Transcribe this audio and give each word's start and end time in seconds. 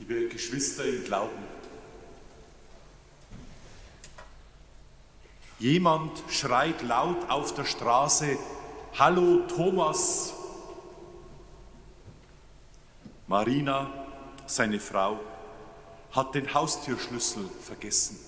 liebe 0.00 0.28
Geschwister 0.28 0.84
im 0.84 1.04
Glauben. 1.04 1.44
Jemand 5.58 6.22
schreit 6.30 6.82
laut 6.82 7.28
auf 7.28 7.54
der 7.54 7.66
Straße, 7.66 8.38
Hallo 8.98 9.42
Thomas. 9.46 10.32
Marina, 13.26 13.90
seine 14.46 14.80
Frau, 14.80 15.20
hat 16.12 16.34
den 16.34 16.52
Haustürschlüssel 16.52 17.48
vergessen. 17.62 18.18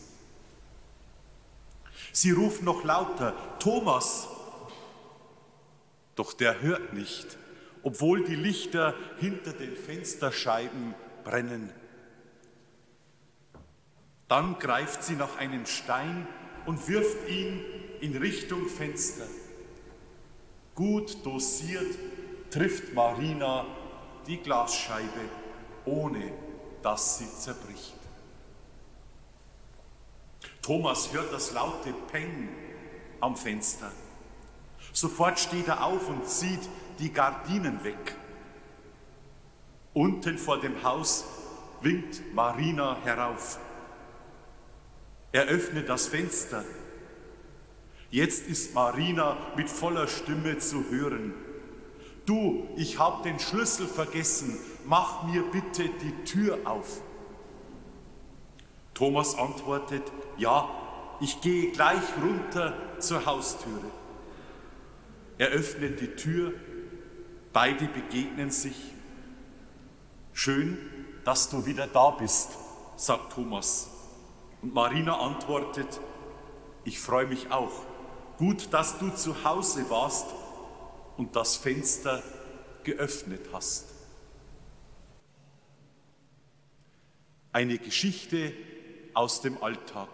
Sie 2.12 2.30
ruft 2.32 2.62
noch 2.62 2.84
lauter, 2.84 3.34
Thomas. 3.58 4.28
Doch 6.14 6.34
der 6.34 6.60
hört 6.60 6.92
nicht, 6.92 7.38
obwohl 7.82 8.24
die 8.24 8.36
Lichter 8.36 8.94
hinter 9.18 9.54
den 9.54 9.74
Fensterscheiben 9.74 10.94
brennen. 11.24 11.70
Dann 14.28 14.58
greift 14.58 15.04
sie 15.04 15.14
nach 15.14 15.36
einem 15.36 15.66
Stein 15.66 16.26
und 16.66 16.88
wirft 16.88 17.28
ihn 17.28 17.62
in 18.00 18.16
Richtung 18.16 18.68
Fenster. 18.68 19.26
Gut 20.74 21.24
dosiert 21.24 21.98
trifft 22.50 22.94
Marina 22.94 23.66
die 24.26 24.38
Glasscheibe, 24.38 25.28
ohne 25.84 26.32
dass 26.82 27.18
sie 27.18 27.30
zerbricht. 27.30 27.94
Thomas 30.62 31.12
hört 31.12 31.32
das 31.32 31.52
laute 31.52 31.92
Peng 32.10 32.48
am 33.20 33.36
Fenster. 33.36 33.90
Sofort 34.92 35.38
steht 35.38 35.68
er 35.68 35.84
auf 35.84 36.08
und 36.08 36.26
zieht 36.28 36.68
die 36.98 37.12
Gardinen 37.12 37.82
weg. 37.84 38.16
Unten 39.94 40.38
vor 40.38 40.60
dem 40.60 40.82
Haus 40.82 41.24
winkt 41.82 42.34
Marina 42.34 42.96
herauf. 43.04 43.58
Er 45.32 45.46
öffnet 45.46 45.88
das 45.88 46.06
Fenster. 46.06 46.64
Jetzt 48.10 48.46
ist 48.46 48.74
Marina 48.74 49.36
mit 49.56 49.70
voller 49.70 50.06
Stimme 50.06 50.58
zu 50.58 50.90
hören. 50.90 51.34
Du, 52.26 52.68
ich 52.76 52.98
habe 52.98 53.22
den 53.22 53.40
Schlüssel 53.40 53.86
vergessen, 53.86 54.58
mach 54.86 55.24
mir 55.24 55.42
bitte 55.42 55.88
die 55.88 56.24
Tür 56.24 56.58
auf. 56.64 57.00
Thomas 58.94 59.34
antwortet, 59.34 60.02
ja, 60.38 60.68
ich 61.20 61.40
gehe 61.40 61.72
gleich 61.72 62.02
runter 62.22 62.74
zur 62.98 63.24
Haustüre. 63.26 63.90
Er 65.38 65.48
öffnet 65.48 66.00
die 66.00 66.14
Tür, 66.14 66.52
beide 67.52 67.86
begegnen 67.86 68.50
sich. 68.50 68.91
Schön, 70.32 70.78
dass 71.24 71.50
du 71.50 71.66
wieder 71.66 71.86
da 71.86 72.10
bist, 72.10 72.50
sagt 72.96 73.34
Thomas. 73.34 73.90
Und 74.62 74.74
Marina 74.74 75.18
antwortet, 75.18 76.00
ich 76.84 76.98
freue 76.98 77.26
mich 77.26 77.50
auch. 77.50 77.72
Gut, 78.38 78.72
dass 78.72 78.98
du 78.98 79.10
zu 79.10 79.44
Hause 79.44 79.88
warst 79.90 80.26
und 81.16 81.36
das 81.36 81.56
Fenster 81.56 82.22
geöffnet 82.82 83.42
hast. 83.52 83.86
Eine 87.52 87.78
Geschichte 87.78 88.54
aus 89.14 89.42
dem 89.42 89.62
Alltag. 89.62 90.08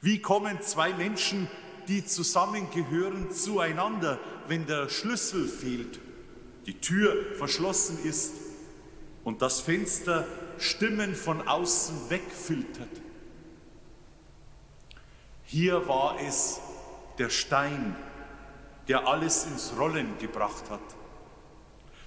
Wie 0.00 0.20
kommen 0.20 0.60
zwei 0.62 0.94
Menschen, 0.94 1.48
die 1.86 2.04
zusammengehören, 2.04 3.30
zueinander, 3.32 4.18
wenn 4.46 4.66
der 4.66 4.88
Schlüssel 4.88 5.46
fehlt, 5.46 6.00
die 6.68 6.78
Tür 6.80 7.34
verschlossen 7.36 7.98
ist 8.04 8.34
und 9.24 9.40
das 9.40 9.60
Fenster 9.60 10.26
Stimmen 10.58 11.14
von 11.14 11.48
außen 11.48 12.10
wegfiltert? 12.10 12.90
Hier 15.44 15.88
war 15.88 16.20
es 16.20 16.60
der 17.16 17.30
Stein, 17.30 17.96
der 18.86 19.08
alles 19.08 19.46
ins 19.46 19.72
Rollen 19.78 20.18
gebracht 20.18 20.68
hat. 20.68 20.82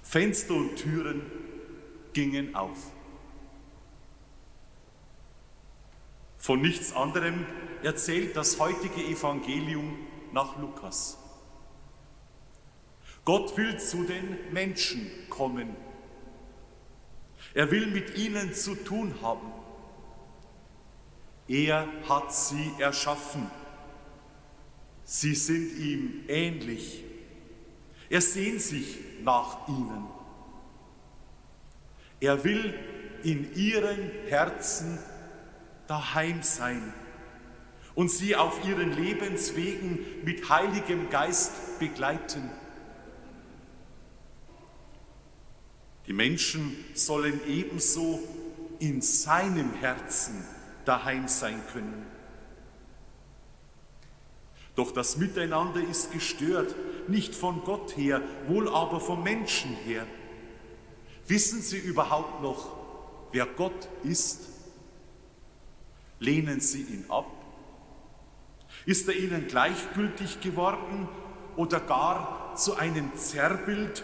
Fenster 0.00 0.54
und 0.54 0.76
Türen 0.76 1.22
gingen 2.12 2.54
auf. 2.54 2.78
Von 6.38 6.60
nichts 6.60 6.94
anderem 6.94 7.46
erzählt 7.82 8.36
das 8.36 8.60
heutige 8.60 9.02
Evangelium 9.02 9.98
nach 10.32 10.56
Lukas. 10.58 11.18
Gott 13.24 13.56
will 13.56 13.78
zu 13.78 14.04
den 14.04 14.36
Menschen 14.52 15.10
kommen. 15.28 15.76
Er 17.54 17.70
will 17.70 17.86
mit 17.86 18.16
ihnen 18.16 18.54
zu 18.54 18.74
tun 18.74 19.14
haben. 19.22 19.52
Er 21.46 21.86
hat 22.08 22.34
sie 22.34 22.72
erschaffen. 22.78 23.50
Sie 25.04 25.34
sind 25.34 25.78
ihm 25.78 26.24
ähnlich. 26.28 27.04
Er 28.08 28.20
sehnt 28.20 28.62
sich 28.62 28.98
nach 29.22 29.68
ihnen. 29.68 30.06
Er 32.20 32.44
will 32.44 32.74
in 33.22 33.54
ihren 33.54 34.10
Herzen 34.28 34.98
daheim 35.86 36.42
sein 36.42 36.92
und 37.94 38.10
sie 38.10 38.36
auf 38.36 38.66
ihren 38.66 38.92
Lebenswegen 38.92 39.98
mit 40.24 40.48
Heiligem 40.48 41.10
Geist 41.10 41.78
begleiten. 41.78 42.50
Die 46.06 46.12
Menschen 46.12 46.76
sollen 46.94 47.40
ebenso 47.46 48.20
in 48.78 49.00
seinem 49.00 49.74
Herzen 49.74 50.44
daheim 50.84 51.28
sein 51.28 51.60
können. 51.72 52.06
Doch 54.74 54.90
das 54.90 55.16
Miteinander 55.16 55.80
ist 55.80 56.12
gestört, 56.12 56.74
nicht 57.08 57.34
von 57.34 57.62
Gott 57.64 57.96
her, 57.96 58.22
wohl 58.48 58.68
aber 58.68 59.00
vom 59.00 59.22
Menschen 59.22 59.74
her. 59.84 60.06
Wissen 61.26 61.60
Sie 61.60 61.78
überhaupt 61.78 62.42
noch, 62.42 62.76
wer 63.32 63.46
Gott 63.46 63.88
ist? 64.02 64.40
Lehnen 66.18 66.60
Sie 66.60 66.82
ihn 66.82 67.04
ab? 67.08 67.30
Ist 68.86 69.08
er 69.08 69.16
Ihnen 69.16 69.46
gleichgültig 69.46 70.40
geworden 70.40 71.08
oder 71.56 71.78
gar 71.78 72.54
zu 72.56 72.76
einem 72.76 73.14
Zerrbild, 73.14 74.02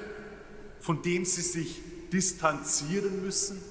von 0.81 1.03
dem 1.03 1.25
Sie 1.25 1.43
sich 1.43 1.81
distanzieren 2.13 3.23
müssen? 3.23 3.63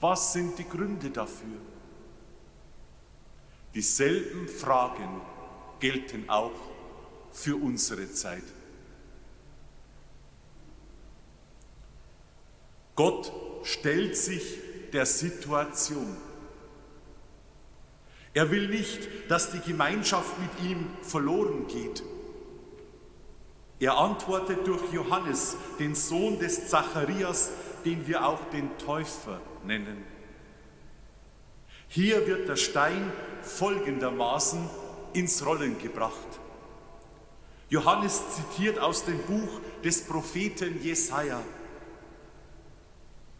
Was 0.00 0.32
sind 0.32 0.58
die 0.58 0.68
Gründe 0.68 1.10
dafür? 1.10 1.58
Dieselben 3.74 4.48
Fragen 4.48 5.20
gelten 5.78 6.28
auch 6.28 6.52
für 7.32 7.56
unsere 7.56 8.10
Zeit. 8.10 8.42
Gott 12.96 13.32
stellt 13.62 14.16
sich 14.16 14.58
der 14.92 15.06
Situation. 15.06 16.16
Er 18.34 18.50
will 18.50 18.68
nicht, 18.68 19.08
dass 19.28 19.52
die 19.52 19.60
Gemeinschaft 19.60 20.38
mit 20.38 20.70
ihm 20.70 20.86
verloren 21.02 21.66
geht. 21.66 22.02
Er 23.80 23.96
antwortet 23.96 24.66
durch 24.66 24.92
Johannes, 24.92 25.56
den 25.78 25.94
Sohn 25.94 26.38
des 26.38 26.68
Zacharias, 26.68 27.50
den 27.86 28.06
wir 28.06 28.26
auch 28.26 28.44
den 28.52 28.76
Täufer 28.76 29.40
nennen. 29.64 30.04
Hier 31.88 32.26
wird 32.26 32.46
der 32.46 32.56
Stein 32.56 33.10
folgendermaßen 33.42 34.68
ins 35.14 35.44
Rollen 35.44 35.78
gebracht. 35.78 36.12
Johannes 37.70 38.22
zitiert 38.36 38.78
aus 38.78 39.06
dem 39.06 39.18
Buch 39.22 39.60
des 39.82 40.04
Propheten 40.06 40.82
Jesaja. 40.82 41.40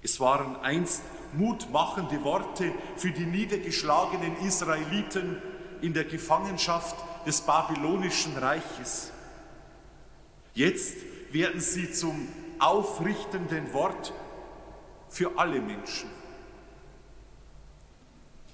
Es 0.02 0.18
waren 0.20 0.56
einst 0.62 1.02
mutmachende 1.34 2.24
Worte 2.24 2.72
für 2.96 3.10
die 3.10 3.26
niedergeschlagenen 3.26 4.38
Israeliten 4.38 5.40
in 5.82 5.92
der 5.92 6.04
Gefangenschaft 6.04 6.96
des 7.26 7.42
babylonischen 7.42 8.36
Reiches. 8.38 9.12
Jetzt 10.54 10.96
werden 11.32 11.60
sie 11.60 11.92
zum 11.92 12.28
aufrichtenden 12.58 13.72
Wort 13.72 14.12
für 15.08 15.38
alle 15.38 15.60
Menschen. 15.60 16.10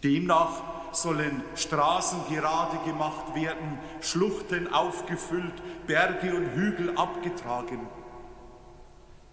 Demnach 0.03 0.63
sollen 0.93 1.43
Straßen 1.55 2.21
gerade 2.29 2.79
gemacht 2.85 3.35
werden, 3.35 3.79
Schluchten 4.01 4.73
aufgefüllt, 4.73 5.55
Berge 5.87 6.35
und 6.35 6.55
Hügel 6.55 6.97
abgetragen. 6.97 7.87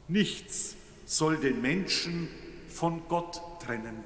Nichts 0.07 0.75
soll 1.05 1.37
den 1.37 1.61
Menschen 1.61 2.29
von 2.69 3.07
Gott 3.07 3.41
trennen. 3.59 4.03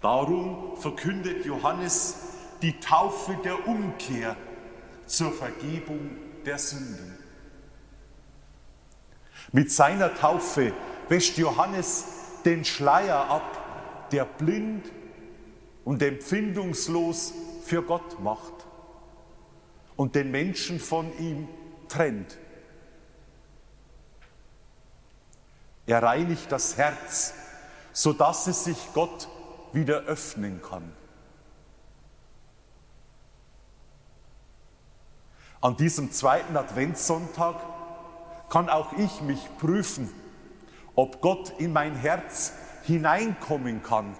Darum 0.00 0.76
verkündet 0.76 1.44
Johannes 1.44 2.16
die 2.62 2.78
Taufe 2.80 3.36
der 3.44 3.66
Umkehr 3.66 4.36
zur 5.10 5.32
Vergebung 5.32 6.16
der 6.44 6.58
Sünden. 6.58 7.18
Mit 9.52 9.72
seiner 9.72 10.14
Taufe 10.14 10.72
wäscht 11.08 11.36
Johannes 11.36 12.04
den 12.44 12.64
Schleier 12.64 13.28
ab, 13.28 14.08
der 14.12 14.24
blind 14.24 14.90
und 15.84 16.02
empfindungslos 16.02 17.34
für 17.64 17.82
Gott 17.82 18.20
macht 18.20 18.52
und 19.96 20.14
den 20.14 20.30
Menschen 20.30 20.78
von 20.78 21.10
ihm 21.18 21.48
trennt. 21.88 22.38
Er 25.86 26.02
reinigt 26.02 26.52
das 26.52 26.76
Herz, 26.76 27.34
sodass 27.92 28.46
es 28.46 28.64
sich 28.64 28.78
Gott 28.94 29.28
wieder 29.72 30.02
öffnen 30.04 30.62
kann. 30.62 30.92
An 35.60 35.76
diesem 35.76 36.10
zweiten 36.10 36.56
Adventssonntag 36.56 37.56
kann 38.48 38.70
auch 38.70 38.94
ich 38.94 39.20
mich 39.20 39.40
prüfen, 39.58 40.10
ob 40.94 41.20
Gott 41.20 41.52
in 41.58 41.72
mein 41.72 41.94
Herz 41.94 42.54
hineinkommen 42.84 43.82
kann, 43.82 44.16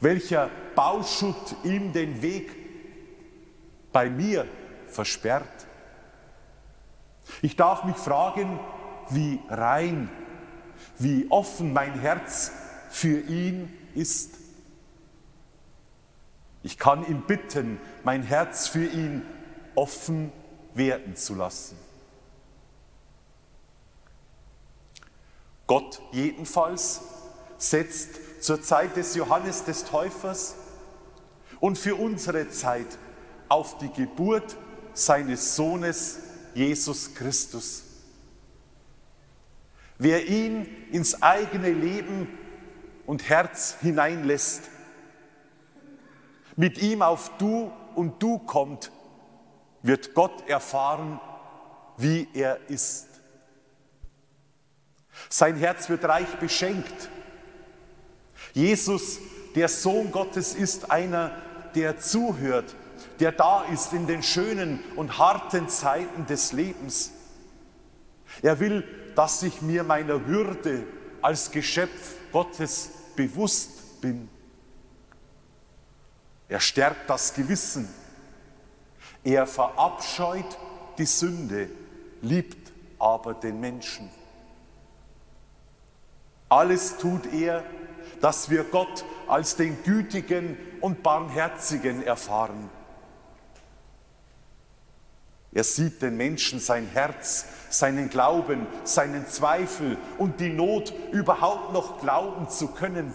welcher 0.00 0.48
Bauschutt 0.76 1.56
ihm 1.64 1.92
den 1.92 2.22
Weg 2.22 2.54
bei 3.92 4.08
mir 4.08 4.46
versperrt. 4.86 5.66
Ich 7.42 7.56
darf 7.56 7.82
mich 7.84 7.96
fragen, 7.96 8.60
wie 9.10 9.40
rein, 9.48 10.08
wie 10.98 11.26
offen 11.28 11.72
mein 11.72 11.98
Herz 11.98 12.52
für 12.88 13.18
ihn 13.20 13.72
ist. 13.96 14.34
Ich 16.62 16.78
kann 16.78 17.04
ihn 17.06 17.22
bitten, 17.22 17.80
mein 18.04 18.22
Herz 18.22 18.68
für 18.68 18.84
ihn 18.84 19.22
offen 19.74 20.32
werden 20.74 21.16
zu 21.16 21.34
lassen. 21.34 21.76
Gott 25.66 26.00
jedenfalls 26.12 27.00
setzt 27.58 28.42
zur 28.42 28.62
Zeit 28.62 28.96
des 28.96 29.14
Johannes 29.14 29.64
des 29.64 29.84
Täufers 29.84 30.56
und 31.60 31.78
für 31.78 31.94
unsere 31.94 32.48
Zeit 32.48 32.98
auf 33.48 33.78
die 33.78 33.92
Geburt 33.92 34.56
seines 34.94 35.54
Sohnes 35.54 36.18
Jesus 36.54 37.14
Christus. 37.14 37.84
Wer 39.98 40.26
ihn 40.26 40.66
ins 40.90 41.22
eigene 41.22 41.70
Leben 41.70 42.26
und 43.06 43.28
Herz 43.28 43.76
hineinlässt, 43.80 44.62
mit 46.56 46.78
ihm 46.78 47.02
auf 47.02 47.30
Du 47.38 47.70
und 47.94 48.22
Du 48.22 48.38
kommt, 48.38 48.90
wird 49.82 50.14
Gott 50.14 50.48
erfahren, 50.48 51.20
wie 51.96 52.28
er 52.34 52.58
ist. 52.68 53.06
Sein 55.28 55.56
Herz 55.56 55.88
wird 55.88 56.04
reich 56.04 56.38
beschenkt. 56.38 57.08
Jesus, 58.52 59.18
der 59.54 59.68
Sohn 59.68 60.10
Gottes, 60.10 60.54
ist 60.54 60.90
einer, 60.90 61.32
der 61.74 61.98
zuhört, 61.98 62.74
der 63.20 63.32
da 63.32 63.64
ist 63.64 63.92
in 63.92 64.06
den 64.06 64.22
schönen 64.22 64.82
und 64.96 65.18
harten 65.18 65.68
Zeiten 65.68 66.26
des 66.26 66.52
Lebens. 66.52 67.12
Er 68.42 68.60
will, 68.60 68.84
dass 69.14 69.42
ich 69.42 69.60
mir 69.62 69.82
meiner 69.84 70.26
Würde 70.26 70.86
als 71.22 71.50
Geschöpf 71.50 72.14
Gottes 72.32 72.90
bewusst 73.16 74.00
bin. 74.00 74.28
Er 76.48 76.60
stärkt 76.60 77.08
das 77.08 77.34
Gewissen. 77.34 77.88
Er 79.24 79.46
verabscheut 79.46 80.58
die 80.98 81.06
Sünde, 81.06 81.68
liebt 82.22 82.72
aber 82.98 83.34
den 83.34 83.60
Menschen. 83.60 84.10
Alles 86.48 86.96
tut 86.96 87.32
er, 87.32 87.64
dass 88.20 88.50
wir 88.50 88.64
Gott 88.64 89.04
als 89.28 89.56
den 89.56 89.82
Gütigen 89.82 90.56
und 90.80 91.02
Barmherzigen 91.02 92.02
erfahren. 92.02 92.70
Er 95.52 95.64
sieht 95.64 96.00
den 96.00 96.16
Menschen 96.16 96.60
sein 96.60 96.86
Herz, 96.92 97.46
seinen 97.70 98.08
Glauben, 98.08 98.66
seinen 98.84 99.26
Zweifel 99.26 99.96
und 100.18 100.40
die 100.40 100.50
Not, 100.50 100.92
überhaupt 101.12 101.72
noch 101.72 102.00
glauben 102.00 102.48
zu 102.48 102.68
können. 102.68 103.14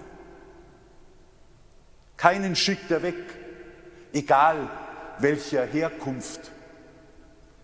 Keinen 2.18 2.56
schickt 2.56 2.92
er 2.92 3.04
weg, 3.04 3.16
egal 4.14 4.70
welcher 5.20 5.66
Herkunft, 5.66 6.52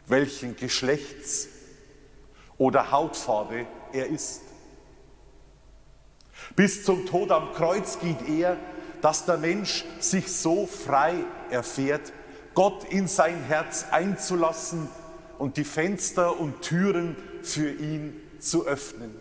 welchen 0.07 0.55
Geschlechts 0.55 1.47
oder 2.57 2.91
Hautfarbe 2.91 3.65
er 3.93 4.07
ist. 4.07 4.41
Bis 6.55 6.83
zum 6.83 7.05
Tod 7.05 7.31
am 7.31 7.53
Kreuz 7.53 7.99
geht 7.99 8.27
er, 8.27 8.57
dass 9.01 9.25
der 9.25 9.37
Mensch 9.37 9.85
sich 9.99 10.31
so 10.31 10.67
frei 10.67 11.15
erfährt, 11.49 12.13
Gott 12.53 12.83
in 12.85 13.07
sein 13.07 13.43
Herz 13.43 13.85
einzulassen 13.91 14.89
und 15.37 15.57
die 15.57 15.63
Fenster 15.63 16.39
und 16.39 16.61
Türen 16.61 17.15
für 17.41 17.71
ihn 17.71 18.21
zu 18.39 18.65
öffnen. 18.67 19.15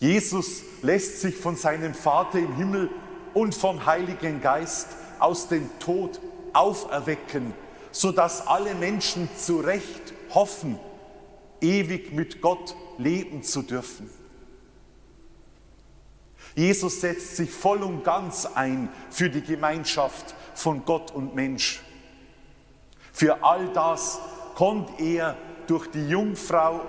Jesus 0.00 0.62
lässt 0.82 1.20
sich 1.20 1.36
von 1.36 1.56
seinem 1.56 1.94
Vater 1.94 2.38
im 2.38 2.54
Himmel 2.56 2.90
und 3.34 3.54
vom 3.54 3.86
Heiligen 3.86 4.40
Geist 4.40 4.88
aus 5.20 5.48
dem 5.48 5.70
Tod 5.78 6.20
auferwecken, 6.52 7.54
sodass 7.90 8.46
alle 8.46 8.74
Menschen 8.74 9.28
zu 9.36 9.60
Recht 9.60 10.14
hoffen, 10.34 10.78
ewig 11.60 12.12
mit 12.12 12.40
Gott 12.40 12.74
leben 12.98 13.42
zu 13.42 13.62
dürfen. 13.62 14.10
Jesus 16.54 17.00
setzt 17.00 17.36
sich 17.36 17.50
voll 17.50 17.82
und 17.82 18.02
ganz 18.02 18.46
ein 18.46 18.88
für 19.10 19.30
die 19.30 19.42
Gemeinschaft 19.42 20.34
von 20.54 20.84
Gott 20.84 21.12
und 21.12 21.34
Mensch. 21.34 21.82
Für 23.12 23.44
all 23.44 23.68
das 23.72 24.18
kommt 24.54 25.00
er 25.00 25.36
durch 25.68 25.88
die 25.90 26.08
Jungfrau 26.08 26.80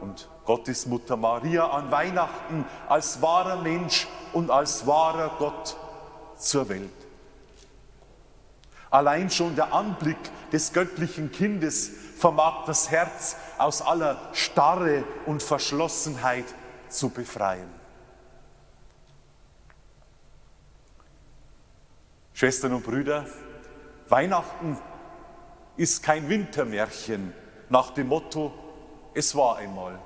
und 0.00 0.28
Gottes 0.44 0.86
Mutter 0.86 1.16
Maria 1.16 1.68
an 1.68 1.90
Weihnachten 1.90 2.64
als 2.88 3.20
wahrer 3.20 3.62
Mensch 3.62 4.06
und 4.32 4.50
als 4.50 4.86
wahrer 4.86 5.32
Gott 5.38 5.76
zur 6.36 6.68
Welt. 6.68 6.99
Allein 8.90 9.30
schon 9.30 9.54
der 9.54 9.72
Anblick 9.72 10.18
des 10.52 10.72
göttlichen 10.72 11.30
Kindes 11.30 11.90
vermag 12.16 12.64
das 12.66 12.90
Herz 12.90 13.36
aus 13.56 13.82
aller 13.82 14.18
Starre 14.32 15.04
und 15.26 15.42
Verschlossenheit 15.42 16.44
zu 16.88 17.10
befreien. 17.10 17.68
Schwestern 22.32 22.74
und 22.74 22.84
Brüder, 22.84 23.26
Weihnachten 24.08 24.78
ist 25.76 26.02
kein 26.02 26.28
Wintermärchen 26.28 27.32
nach 27.68 27.90
dem 27.90 28.08
Motto, 28.08 28.52
es 29.14 29.36
war 29.36 29.56
einmal. 29.56 29.98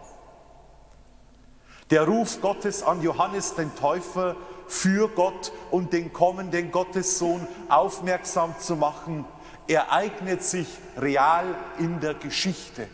Der 1.91 2.05
Ruf 2.05 2.41
Gottes 2.41 2.83
an 2.83 3.03
Johannes 3.03 3.55
den 3.55 3.75
Täufer, 3.77 4.37
für 4.67 5.09
Gott 5.09 5.53
und 5.71 5.93
den 5.93 6.13
kommenden 6.13 6.71
Gottessohn 6.71 7.47
aufmerksam 7.69 8.55
zu 8.59 8.77
machen, 8.77 9.25
ereignet 9.67 10.43
sich 10.43 10.69
real 10.97 11.55
in 11.79 12.01
der 12.01 12.15
Geschichte. 12.15 12.89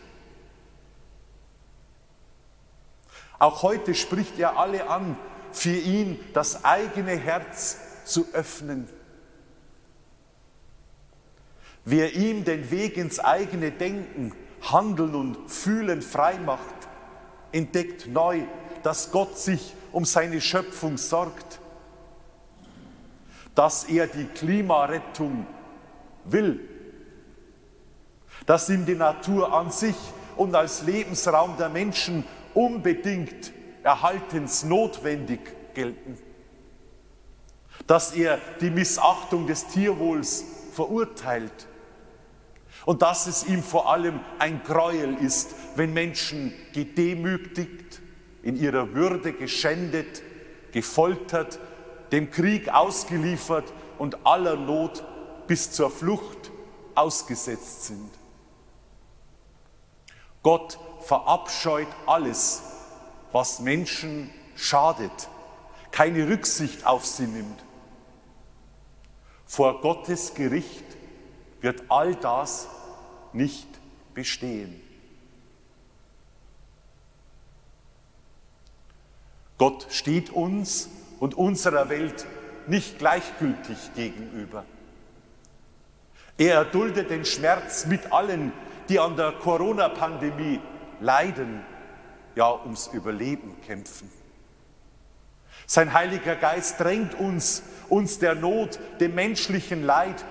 Auch 3.39 3.63
heute 3.63 3.95
spricht 3.95 4.37
er 4.39 4.57
alle 4.57 4.89
an, 4.89 5.17
für 5.51 5.75
ihn 5.75 6.19
das 6.33 6.63
eigene 6.63 7.17
Herz 7.17 7.77
zu 8.05 8.27
öffnen. 8.33 8.87
Wer 11.83 12.13
ihm 12.13 12.43
den 12.45 12.69
Weg 12.69 12.97
ins 12.97 13.19
eigene 13.19 13.71
Denken, 13.71 14.33
Handeln 14.61 15.15
und 15.15 15.49
Fühlen 15.49 16.01
frei 16.03 16.37
macht, 16.37 16.61
entdeckt 17.51 18.07
neu, 18.07 18.43
dass 18.83 19.11
Gott 19.11 19.37
sich 19.37 19.73
um 19.91 20.05
seine 20.05 20.39
Schöpfung 20.39 20.97
sorgt, 20.97 21.59
dass 23.55 23.83
er 23.85 24.07
die 24.07 24.25
Klimarettung 24.25 25.45
will, 26.25 26.59
dass 28.45 28.69
ihm 28.69 28.85
die 28.85 28.95
Natur 28.95 29.53
an 29.53 29.71
sich 29.71 29.95
und 30.35 30.55
als 30.55 30.83
Lebensraum 30.83 31.57
der 31.57 31.69
Menschen 31.69 32.23
unbedingt 32.53 33.51
erhaltensnotwendig 33.83 35.39
gelten, 35.73 36.17
dass 37.87 38.13
er 38.13 38.39
die 38.59 38.69
Missachtung 38.69 39.47
des 39.47 39.67
Tierwohls 39.67 40.45
verurteilt. 40.73 41.67
Und 42.85 43.03
dass 43.03 43.27
es 43.27 43.45
ihm 43.45 43.61
vor 43.61 43.91
allem 43.91 44.21
ein 44.39 44.63
Gräuel 44.63 45.15
ist, 45.15 45.53
wenn 45.75 45.93
Menschen 45.93 46.51
gedemütigt, 46.73 48.01
in 48.41 48.55
ihrer 48.55 48.95
Würde 48.95 49.33
geschändet, 49.33 50.23
gefoltert, 50.71 51.59
dem 52.11 52.29
Krieg 52.31 52.69
ausgeliefert 52.69 53.71
und 53.97 54.25
aller 54.25 54.55
Not 54.55 55.03
bis 55.47 55.71
zur 55.71 55.89
Flucht 55.89 56.51
ausgesetzt 56.95 57.85
sind. 57.85 58.09
Gott 60.43 60.79
verabscheut 61.01 61.87
alles, 62.05 62.63
was 63.31 63.59
Menschen 63.59 64.31
schadet, 64.55 65.29
keine 65.91 66.27
Rücksicht 66.27 66.85
auf 66.85 67.05
sie 67.05 67.27
nimmt. 67.27 67.63
Vor 69.45 69.81
Gottes 69.81 70.33
Gericht 70.33 70.85
wird 71.61 71.83
all 71.89 72.15
das 72.15 72.67
nicht 73.33 73.67
bestehen. 74.13 74.81
Gott 79.57 79.85
steht 79.91 80.31
uns 80.31 80.89
und 81.21 81.35
unserer 81.35 81.87
Welt 81.89 82.25
nicht 82.65 82.97
gleichgültig 82.97 83.77
gegenüber. 83.95 84.65
Er 86.35 86.55
erduldet 86.55 87.11
den 87.11 87.25
Schmerz 87.25 87.85
mit 87.85 88.11
allen, 88.11 88.51
die 88.89 88.99
an 88.99 89.15
der 89.15 89.31
Corona-Pandemie 89.33 90.59
leiden, 90.99 91.61
ja 92.35 92.51
ums 92.51 92.87
Überleben 92.87 93.55
kämpfen. 93.61 94.11
Sein 95.67 95.93
Heiliger 95.93 96.35
Geist 96.35 96.79
drängt 96.79 97.13
uns, 97.13 97.61
uns 97.87 98.17
der 98.17 98.33
Not, 98.33 98.79
dem 98.99 99.13
menschlichen 99.13 99.83
Leid 99.83 100.25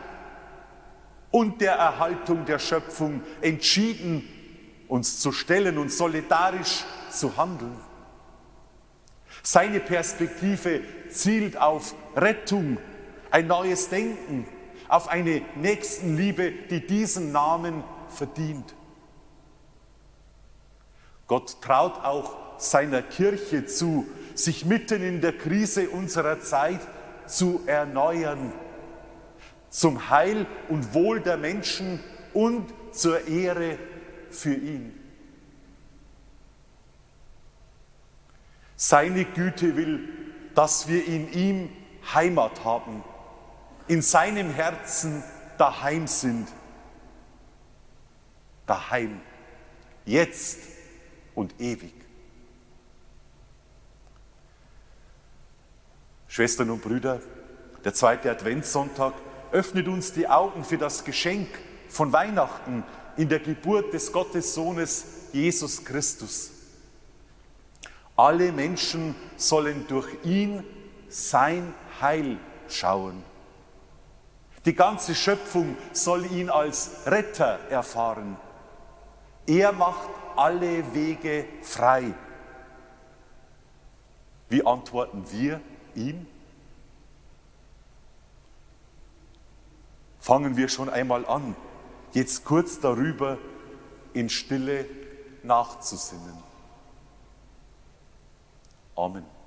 und 1.30 1.60
der 1.60 1.74
Erhaltung 1.74 2.44
der 2.46 2.58
Schöpfung 2.58 3.22
entschieden 3.40 4.28
uns 4.88 5.20
zu 5.20 5.30
stellen 5.30 5.78
und 5.78 5.92
solidarisch 5.92 6.84
zu 7.10 7.36
handeln. 7.36 7.89
Seine 9.42 9.80
Perspektive 9.80 10.80
zielt 11.10 11.56
auf 11.56 11.94
Rettung, 12.16 12.78
ein 13.30 13.46
neues 13.46 13.88
Denken, 13.88 14.46
auf 14.88 15.08
eine 15.08 15.42
Nächstenliebe, 15.56 16.52
die 16.70 16.86
diesen 16.86 17.32
Namen 17.32 17.84
verdient. 18.08 18.74
Gott 21.26 21.62
traut 21.62 22.04
auch 22.04 22.36
seiner 22.58 23.02
Kirche 23.02 23.66
zu, 23.66 24.06
sich 24.34 24.64
mitten 24.64 25.02
in 25.02 25.20
der 25.20 25.32
Krise 25.32 25.88
unserer 25.88 26.40
Zeit 26.40 26.80
zu 27.26 27.62
erneuern, 27.66 28.52
zum 29.68 30.10
Heil 30.10 30.46
und 30.68 30.92
Wohl 30.92 31.20
der 31.20 31.36
Menschen 31.36 32.00
und 32.34 32.66
zur 32.92 33.28
Ehre 33.28 33.78
für 34.30 34.54
ihn. 34.54 34.92
Seine 38.82 39.26
Güte 39.26 39.76
will, 39.76 40.08
dass 40.54 40.88
wir 40.88 41.04
in 41.06 41.30
ihm 41.34 41.68
Heimat 42.14 42.64
haben, 42.64 43.04
in 43.88 44.00
seinem 44.00 44.54
Herzen 44.54 45.22
daheim 45.58 46.06
sind. 46.06 46.48
Daheim, 48.66 49.20
jetzt 50.06 50.60
und 51.34 51.60
ewig. 51.60 51.92
Schwestern 56.28 56.70
und 56.70 56.80
Brüder, 56.80 57.20
der 57.84 57.92
zweite 57.92 58.30
Adventssonntag 58.30 59.12
öffnet 59.52 59.88
uns 59.88 60.14
die 60.14 60.26
Augen 60.26 60.64
für 60.64 60.78
das 60.78 61.04
Geschenk 61.04 61.50
von 61.90 62.14
Weihnachten 62.14 62.82
in 63.18 63.28
der 63.28 63.40
Geburt 63.40 63.92
des 63.92 64.10
Gottessohnes 64.10 65.04
Jesus 65.34 65.84
Christus. 65.84 66.59
Alle 68.20 68.52
Menschen 68.52 69.14
sollen 69.38 69.86
durch 69.88 70.14
ihn 70.24 70.62
sein 71.08 71.72
Heil 72.02 72.38
schauen. 72.68 73.24
Die 74.66 74.74
ganze 74.74 75.14
Schöpfung 75.14 75.74
soll 75.94 76.30
ihn 76.30 76.50
als 76.50 77.06
Retter 77.06 77.58
erfahren. 77.70 78.36
Er 79.46 79.72
macht 79.72 80.10
alle 80.36 80.92
Wege 80.92 81.46
frei. 81.62 82.12
Wie 84.50 84.66
antworten 84.66 85.24
wir 85.30 85.62
ihm? 85.94 86.26
Fangen 90.18 90.58
wir 90.58 90.68
schon 90.68 90.90
einmal 90.90 91.24
an, 91.24 91.56
jetzt 92.12 92.44
kurz 92.44 92.80
darüber 92.80 93.38
in 94.12 94.28
Stille 94.28 94.84
nachzusinnen. 95.42 96.49
Amen. 99.00 99.39